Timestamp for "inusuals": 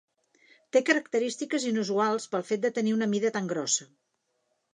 1.73-2.25